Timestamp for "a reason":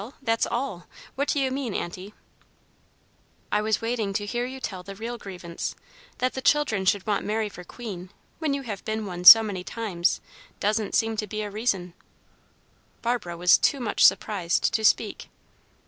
11.43-11.93